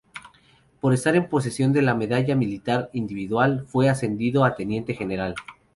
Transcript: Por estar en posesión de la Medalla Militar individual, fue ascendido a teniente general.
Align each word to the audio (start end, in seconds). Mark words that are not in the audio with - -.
Por 0.79 0.93
estar 0.95 1.15
en 1.15 1.29
posesión 1.29 1.73
de 1.73 1.83
la 1.83 1.93
Medalla 1.93 2.35
Militar 2.35 2.89
individual, 2.91 3.65
fue 3.67 3.87
ascendido 3.87 4.45
a 4.45 4.55
teniente 4.55 4.95
general. 4.95 5.35